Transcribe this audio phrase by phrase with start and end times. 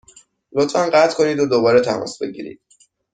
[0.53, 2.61] لطفا قطع کنید و دوباره تماس بگیرید.